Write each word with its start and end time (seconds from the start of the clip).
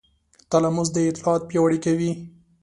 تلاموس 0.51 0.89
دا 0.95 1.01
اطلاعات 1.09 1.41
پیاوړي 1.49 1.79
کوي. 1.85 2.11